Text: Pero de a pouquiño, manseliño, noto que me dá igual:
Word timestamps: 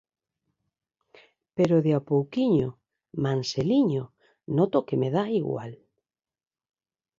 Pero 1.55 1.75
de 1.85 1.91
a 1.99 2.01
pouquiño, 2.09 2.67
manseliño, 3.25 4.03
noto 4.57 4.77
que 4.87 4.99
me 5.01 5.09
dá 5.15 5.23
igual: 5.41 5.71